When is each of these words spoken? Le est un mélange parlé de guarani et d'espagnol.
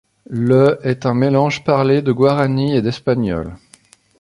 Le 0.31 0.79
est 0.81 1.05
un 1.05 1.13
mélange 1.13 1.63
parlé 1.63 2.01
de 2.01 2.11
guarani 2.11 2.73
et 2.75 2.81
d'espagnol. 2.81 3.55